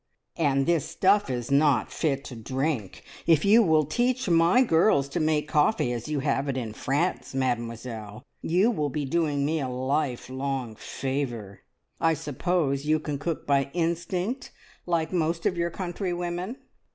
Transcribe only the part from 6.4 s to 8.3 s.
it in France, Mademoiselle,